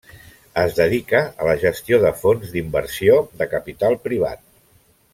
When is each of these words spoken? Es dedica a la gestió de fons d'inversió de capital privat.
Es 0.61 0.71
dedica 0.77 1.19
a 1.25 1.45
la 1.49 1.53
gestió 1.65 1.99
de 2.05 2.13
fons 2.23 2.55
d'inversió 2.57 3.21
de 3.43 3.49
capital 3.55 4.03
privat. 4.09 4.45